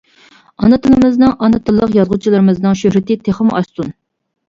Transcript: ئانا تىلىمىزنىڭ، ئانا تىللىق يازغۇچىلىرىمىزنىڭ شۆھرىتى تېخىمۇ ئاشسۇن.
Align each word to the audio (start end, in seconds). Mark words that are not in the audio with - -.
ئانا 0.63 0.79
تىلىمىزنىڭ، 0.85 1.35
ئانا 1.37 1.61
تىللىق 1.69 1.95
يازغۇچىلىرىمىزنىڭ 1.99 2.83
شۆھرىتى 2.83 3.23
تېخىمۇ 3.29 3.59
ئاشسۇن. 3.61 3.99